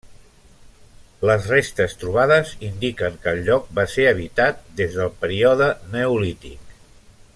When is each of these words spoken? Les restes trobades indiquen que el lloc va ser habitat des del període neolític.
Les 1.29 1.49
restes 1.49 1.93
trobades 2.03 2.53
indiquen 2.69 3.19
que 3.25 3.35
el 3.37 3.43
lloc 3.49 3.69
va 3.81 3.85
ser 3.97 4.09
habitat 4.13 4.65
des 4.81 4.97
del 5.03 5.13
període 5.27 5.69
neolític. 5.93 6.75